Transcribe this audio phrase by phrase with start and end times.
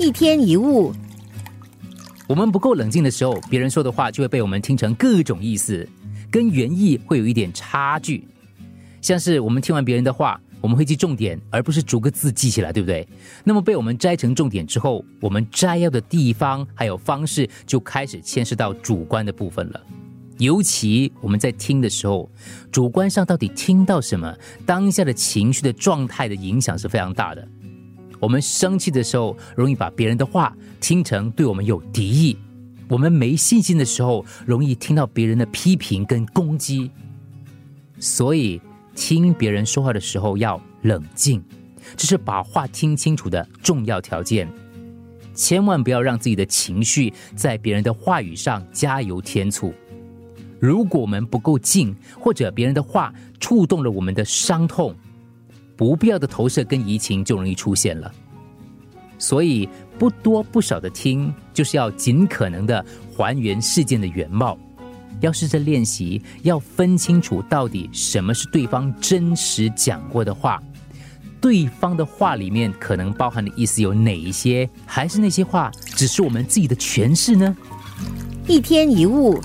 [0.00, 0.94] 一天一物，
[2.26, 5.86] 我们不够冷静的时候，别人说的话就会被我们听成各种意思，
[6.30, 8.26] 跟原意会有一点差距。
[9.02, 13.06] 像是我们听完别人的话，我们会记重点，而不是逐个字记起来，对不对？
[13.44, 19.78] 那么被我们摘成重点之后，我们摘要的地方还有方式就开始牵涉到主观的部分了。
[20.38, 22.30] 尤其我们在听的时候，
[22.72, 27.46] 主观上到底听到什么，当下的情绪的状态的影响是非常大的。
[28.20, 32.36] 我们生气的时候，容易把别人的话听成对我们有敌意；
[32.86, 36.90] 我们没信心的时候，容易听到别人的批评跟攻击。
[37.98, 38.60] 所以，
[38.94, 41.42] 听别人说话的时候要冷静，
[41.96, 44.46] 这是把话听清楚的重要条件。
[45.34, 49.72] 千万不要让自己的情绪在别人的话语上加油添醋。
[50.58, 54.94] 如果我们不够静，或者别人的话触动了我们的伤痛。
[55.80, 58.12] 不必要的投射跟移情就容易出现了，
[59.16, 59.66] 所以
[59.98, 62.84] 不多不少的听，就是要尽可能的
[63.16, 64.58] 还原事件的原貌。
[65.20, 70.62] 要试着练习，要分清楚到底什么是对方真实讲过的话，
[71.40, 77.56] 对方的话里面可能包含的意思有哪一些，还是那些话只是我们自己的诠释呢？
[78.46, 79.40] 一天一物。